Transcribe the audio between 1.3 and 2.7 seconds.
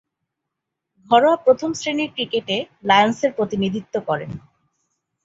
প্রথম-শ্রেণীর ক্রিকেটে